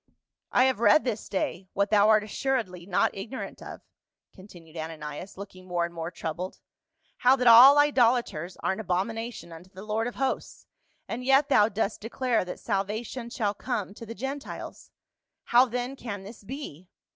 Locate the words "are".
8.63-8.71